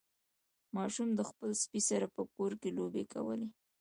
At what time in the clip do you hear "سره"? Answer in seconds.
1.89-2.05